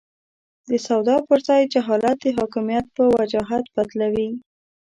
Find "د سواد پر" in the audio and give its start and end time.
0.69-1.39